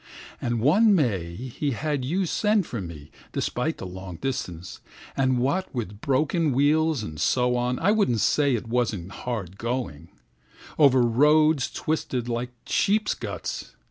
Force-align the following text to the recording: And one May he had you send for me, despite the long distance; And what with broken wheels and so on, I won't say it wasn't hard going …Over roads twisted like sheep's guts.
And 0.41 0.59
one 0.61 0.95
May 0.95 1.35
he 1.35 1.73
had 1.73 2.03
you 2.03 2.25
send 2.25 2.65
for 2.65 2.81
me, 2.81 3.11
despite 3.33 3.77
the 3.77 3.85
long 3.85 4.15
distance; 4.15 4.79
And 5.15 5.37
what 5.37 5.71
with 5.75 6.01
broken 6.01 6.53
wheels 6.53 7.03
and 7.03 7.21
so 7.21 7.55
on, 7.55 7.77
I 7.77 7.91
won't 7.91 8.19
say 8.19 8.55
it 8.55 8.67
wasn't 8.67 9.11
hard 9.11 9.59
going 9.59 10.09
…Over 10.79 11.03
roads 11.03 11.69
twisted 11.69 12.27
like 12.27 12.49
sheep's 12.65 13.13
guts. 13.13 13.75